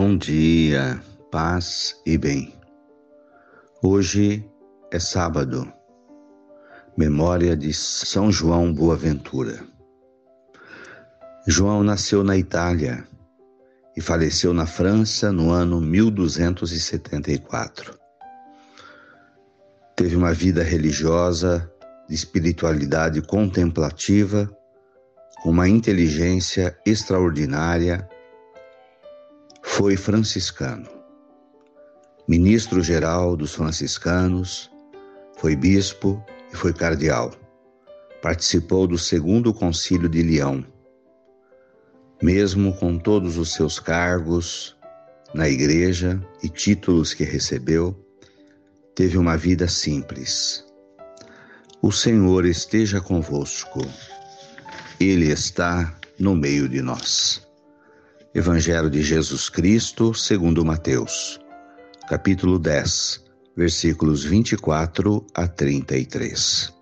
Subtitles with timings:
[0.00, 2.54] Bom dia, paz e bem.
[3.82, 4.48] Hoje
[4.92, 5.72] é sábado,
[6.96, 9.58] memória de São João Boaventura.
[11.48, 13.04] João nasceu na Itália
[13.96, 17.98] e faleceu na França no ano 1274.
[19.96, 21.68] Teve uma vida religiosa,
[22.08, 24.48] de espiritualidade contemplativa,
[25.42, 28.08] com uma inteligência extraordinária
[29.78, 30.88] foi franciscano.
[32.26, 34.68] Ministro-geral dos franciscanos,
[35.36, 36.20] foi bispo
[36.52, 37.32] e foi cardeal.
[38.20, 40.66] Participou do segundo concílio de Leão.
[42.20, 44.76] Mesmo com todos os seus cargos
[45.32, 47.96] na igreja e títulos que recebeu,
[48.96, 50.66] teve uma vida simples.
[51.80, 53.78] O Senhor esteja convosco.
[54.98, 57.47] Ele está no meio de nós.
[58.38, 61.40] Evangelho de Jesus Cristo, segundo Mateus,
[62.08, 63.24] capítulo 10,
[63.56, 66.72] versículos 24 a 33.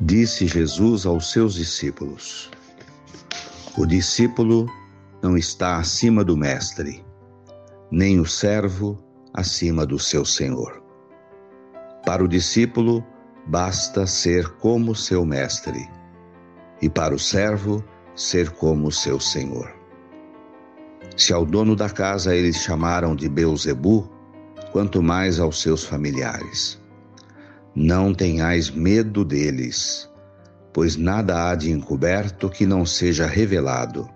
[0.00, 2.50] Disse Jesus aos seus discípulos:
[3.76, 4.66] O discípulo
[5.22, 7.04] não está acima do mestre,
[7.90, 8.98] nem o servo
[9.34, 10.82] acima do seu senhor.
[12.06, 13.04] Para o discípulo,
[13.46, 15.86] basta ser como seu mestre,
[16.80, 17.84] e para o servo,
[18.16, 19.83] ser como seu senhor.
[21.16, 24.10] Se ao dono da casa eles chamaram de Beuzebu,
[24.72, 26.80] quanto mais aos seus familiares.
[27.74, 30.10] Não tenhais medo deles,
[30.72, 34.08] pois nada há de encoberto que não seja revelado,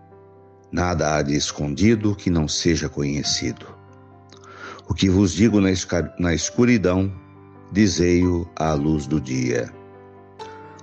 [0.73, 3.67] nada há de escondido que não seja conhecido.
[4.89, 7.13] O que vos digo na escuridão,
[7.71, 9.73] dizei-o à luz do dia.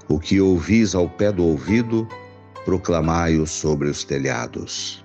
[0.08, 2.08] O que ouvis ao pé do ouvido,
[2.64, 5.05] proclamai-o sobre os telhados.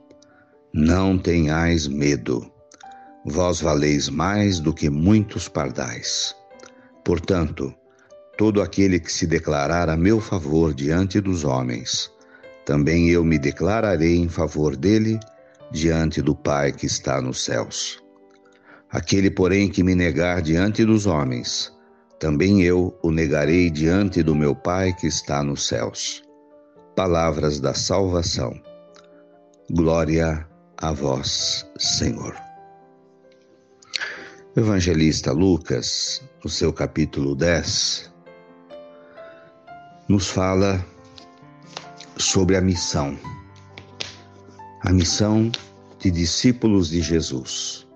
[0.73, 2.49] Não tenhais medo,
[3.25, 6.33] vós valeis mais do que muitos pardais.
[7.03, 7.73] Portanto,
[8.37, 12.09] todo aquele que se declarar a meu favor diante dos homens,
[12.65, 15.19] também eu me declararei em favor dele
[15.73, 18.01] diante do Pai que está nos céus.
[18.89, 21.69] Aquele, porém, que me negar diante dos homens,
[22.17, 26.23] também eu o negarei diante do meu Pai que está nos céus.
[26.95, 28.53] Palavras da salvação.
[29.69, 30.50] Glória a
[30.89, 32.35] vós, Senhor.
[34.55, 38.11] Evangelista Lucas, no seu capítulo 10,
[40.09, 40.83] nos fala
[42.17, 43.15] sobre a missão,
[44.81, 45.51] a missão
[45.99, 47.87] de discípulos de Jesus.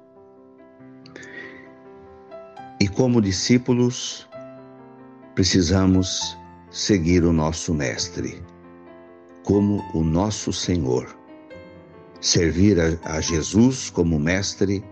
[2.79, 4.29] E como discípulos,
[5.33, 6.37] precisamos
[6.69, 8.41] seguir o nosso Mestre,
[9.43, 11.24] como o nosso Senhor
[12.25, 14.83] servir a, a Jesus como Mestre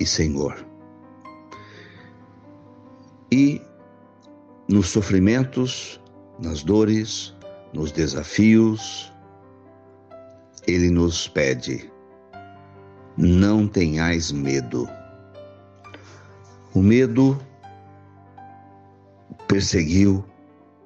[0.00, 0.56] e Senhor.
[3.30, 3.60] E
[4.66, 6.00] nos sofrimentos,
[6.38, 7.34] nas dores,
[7.74, 9.12] nos desafios,
[10.66, 11.92] Ele nos pede:
[13.18, 14.88] não tenhais medo.
[16.72, 17.38] O medo
[19.46, 20.24] perseguiu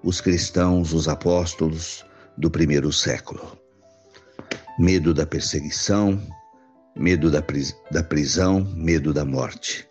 [0.02, 2.04] os cristãos, os apóstolos
[2.36, 3.61] do primeiro século
[4.78, 6.20] medo da perseguição,
[6.96, 9.88] medo da, pris da prisão, medo da morte.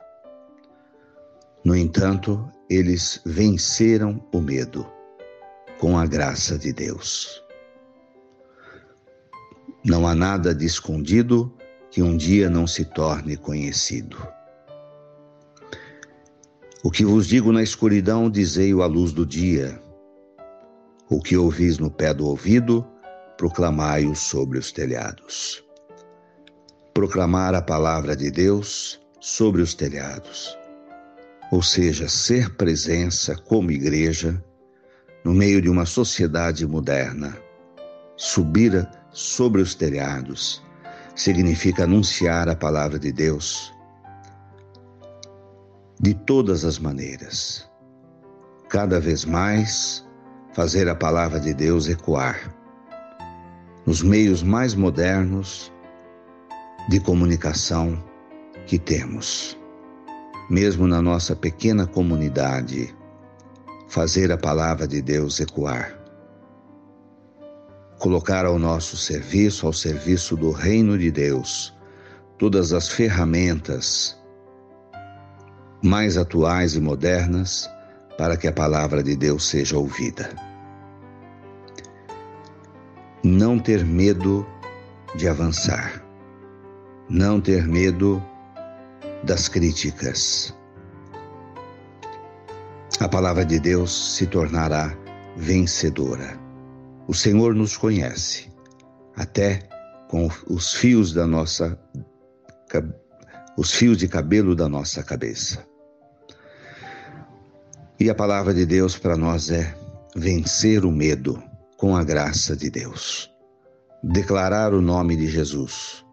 [1.64, 4.86] No entanto, eles venceram o medo
[5.80, 7.44] com a graça de Deus.
[9.84, 11.56] Não há nada de escondido
[11.90, 14.18] que um dia não se torne conhecido.
[16.84, 19.80] O que vos digo na escuridão, dizei-o à luz do dia.
[21.10, 22.88] O que ouvis no pé do ouvido,
[23.42, 25.64] proclamai-o sobre os telhados.
[26.94, 30.56] Proclamar a palavra de Deus sobre os telhados,
[31.52, 34.40] ou seja, ser presença como igreja
[35.26, 37.36] no meio de uma sociedade moderna.
[38.16, 40.62] Subir sobre os telhados
[41.16, 43.74] significa anunciar a palavra de Deus
[46.00, 47.68] de todas as maneiras.
[48.70, 50.08] Cada vez mais
[50.54, 52.61] fazer a palavra de Deus ecoar
[53.92, 55.70] nos meios mais modernos,
[56.88, 58.02] de comunicação
[58.66, 59.60] que temos.
[60.50, 62.96] Mesmo na nossa pequena comunidade,
[63.90, 65.94] fazer a palavra de Deus ecoar.
[68.00, 71.74] Colocar ao nosso serviço, ao serviço do reino de Deus,
[72.38, 74.18] todas as ferramentas
[75.84, 77.70] mais atuais e modernas
[78.18, 80.51] para que a palavra de Deus seja ouvida.
[83.24, 84.48] Não ter medo
[85.16, 86.04] de avançar,
[87.08, 88.20] não ter medo
[89.24, 90.56] das críticas.
[93.00, 94.98] A palavra de Deus se tornará
[95.38, 96.36] vencedora.
[97.08, 98.52] O Senhor nos conhece,
[99.16, 99.70] até
[100.10, 101.80] com os fios da nossa
[103.56, 105.64] os fios de cabelo da nossa cabeça.
[108.00, 109.76] E a palavra de Deus para nós é
[110.16, 111.51] vencer o medo
[111.82, 113.28] com a graça de Deus.
[114.04, 116.06] Declarar o nome de Jesus,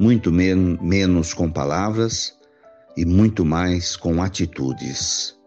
[0.00, 2.34] muito men menos com palavras
[2.96, 5.38] e muito mais com atitudes.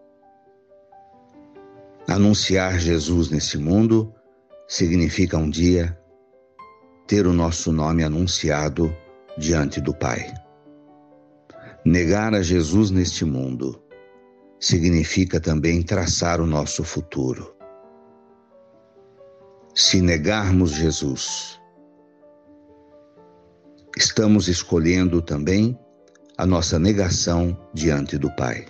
[2.08, 4.14] Anunciar Jesus nesse mundo
[4.68, 6.00] significa um dia
[7.08, 8.96] ter o nosso nome anunciado
[9.36, 10.32] diante do Pai.
[11.84, 13.82] Negar a Jesus neste mundo
[14.60, 17.55] significa também traçar o nosso futuro.
[19.78, 21.60] Se negarmos Jesus,
[23.98, 25.78] estamos escolhendo também
[26.38, 28.68] a nossa negação diante do Pai.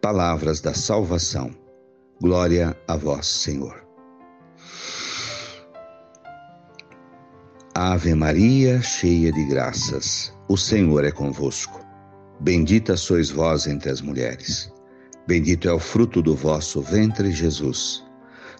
[0.00, 1.50] Palavras da salvação.
[2.18, 3.86] Glória a vós, Senhor.
[7.74, 11.84] Ave Maria, cheia de graças, o Senhor é convosco.
[12.40, 14.72] Bendita sois vós entre as mulheres.
[15.26, 18.10] Bendito é o fruto do vosso ventre, Jesus.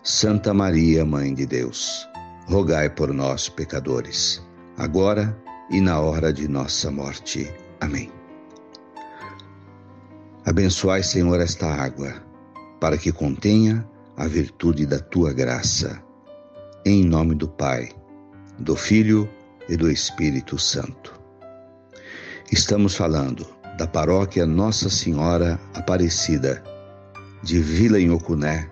[0.04, 2.08] Santa Maria, Mãe de Deus,
[2.48, 4.42] rogai por nós, pecadores,
[4.76, 5.40] agora
[5.70, 7.48] e na hora de nossa morte.
[7.80, 8.10] Amém.
[10.44, 12.20] Abençoai, Senhor, esta água,
[12.80, 16.02] para que contenha a virtude da tua graça.
[16.84, 17.88] Em nome do Pai,
[18.58, 19.30] do Filho
[19.68, 21.14] e do Espírito Santo.
[22.50, 23.46] Estamos falando
[23.78, 26.60] da paróquia Nossa Senhora Aparecida,
[27.44, 28.71] de Vila Inhocuné,